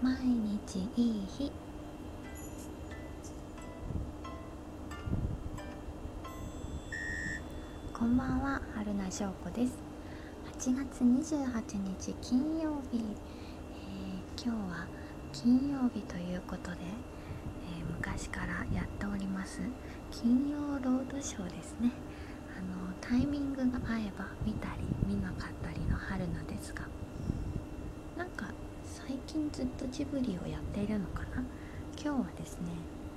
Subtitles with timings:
[0.00, 1.50] 毎日いい日。
[7.92, 9.72] こんばんは春名翔子です。
[10.56, 14.86] 8月28日金曜日、えー、今日は
[15.32, 16.76] 金曜日ということで、
[17.76, 19.62] えー、昔からやっております。
[20.12, 21.90] 金曜ロードショーですね。
[22.56, 26.82] あのタイミングが合えば見たり見なかったりの春菜ですが
[29.58, 31.42] ずっとジブリをやっているのかな？
[32.00, 32.68] 今日はですね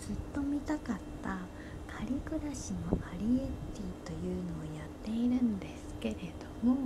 [0.00, 1.38] ずっと見たかった
[1.86, 6.16] 「仮暮らしのアリエッティ」というのをやっているんですけれ
[6.64, 6.76] ども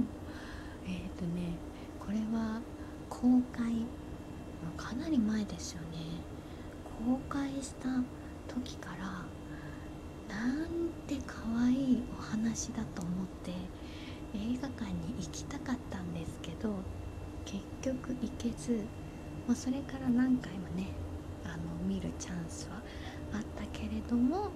[0.86, 1.56] えっ、ー、とね
[1.98, 2.60] これは
[3.08, 3.86] 公開
[4.76, 5.96] かなり前ですよね。
[7.06, 7.88] 公開した
[8.54, 9.24] 時から
[10.28, 13.52] なんて可愛いお話だと思って
[14.34, 16.74] 映画館に行きたかったんですけど
[17.46, 18.84] 結局行けず、
[19.48, 20.92] まあ、それから何回もね
[21.42, 22.82] あの見るチャンスは
[23.32, 24.52] あったけれども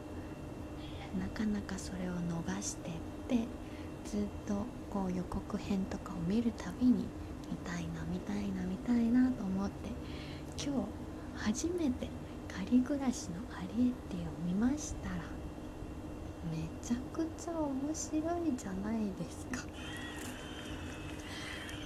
[1.18, 2.92] なかなかそれを逃してっ
[3.26, 3.48] て
[4.04, 7.08] ずっとこう予告編とかを見るたびに
[7.50, 9.88] 見たいな見たいな見たいなと思って
[10.62, 10.88] 今日
[11.32, 12.10] 初めて
[12.46, 15.24] 仮暮らしのアリエッティを見ましたら
[16.44, 19.60] めちゃくちゃ面白いじゃないですか。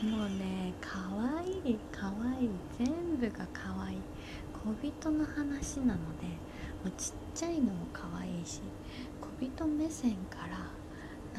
[0.03, 2.45] もうねかわいいかわい。
[2.45, 3.95] い全部がかわい。
[3.95, 3.99] い
[4.53, 6.27] 小人の話なので
[6.83, 8.61] もうちっちゃいのもかわいいし
[9.21, 10.59] 小人目線から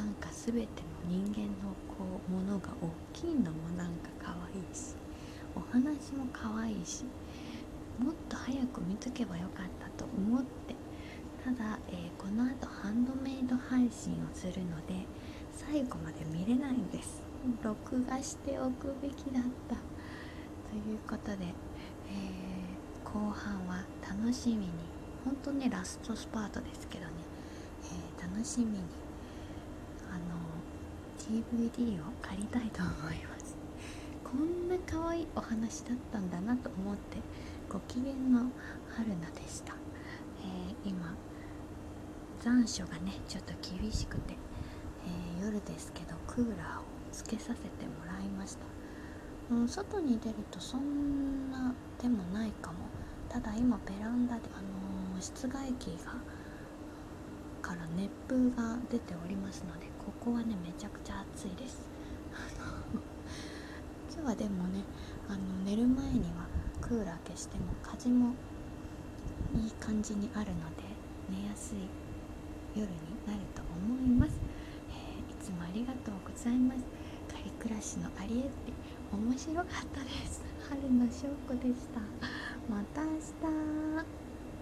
[0.02, 0.67] なんか全ての
[1.09, 4.95] 人間のこうものが大きいのもなんかかわいいし
[5.55, 7.03] お話もかわいいし
[7.99, 10.75] もっと早く見とけばよかったと思って
[11.44, 15.05] ただ、えー、このあとハンドメイド配信をするので
[15.52, 17.27] 最後まで見れないんです。
[17.63, 24.69] 録画しておくべきだったということで、えー、後半は楽しみに
[25.23, 27.11] 本当ねラストスパートですけどね、
[28.19, 28.80] えー、楽しみに
[30.09, 30.37] あの
[31.17, 33.58] DVD を借りたいと思います。
[34.23, 37.17] こんな可愛いお話だったんだなと思って
[37.70, 38.52] ご機嫌の
[38.89, 39.73] 春菜でした、
[40.42, 41.15] えー、今
[42.42, 44.36] 残暑がねちょっと厳しくて、
[45.39, 46.86] えー、夜ですけどクーラーを
[47.17, 48.66] つけさせてもらいました、
[49.50, 52.78] うん、外に出るとそんなでもないかも。
[53.28, 56.14] ただ今ベランダで、あのー、室外機が
[57.61, 61.89] から熱風が出ておりますのでここはねめちゃくちゃ暑いです。
[64.14, 64.83] 今日はでもね
[65.27, 66.48] あの寝る前には
[66.80, 68.33] クーラー消しても風も
[69.56, 70.83] いい感じにあるので
[71.30, 71.80] 寝やすい
[72.76, 72.92] 夜に
[73.26, 74.39] なると思います、
[74.89, 77.07] えー、いつもありがとうございます。
[77.47, 78.73] 人暮らしのありえって
[79.11, 80.43] 面白かったです。
[80.69, 82.02] 春の証拠でした。
[82.67, 84.27] また明日。